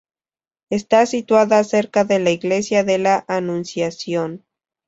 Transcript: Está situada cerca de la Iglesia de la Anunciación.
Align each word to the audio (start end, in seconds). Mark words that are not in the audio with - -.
Está 0.71 1.05
situada 1.05 1.63
cerca 1.63 2.03
de 2.05 2.17
la 2.17 2.31
Iglesia 2.31 2.83
de 2.83 2.97
la 2.97 3.23
Anunciación. 3.27 4.43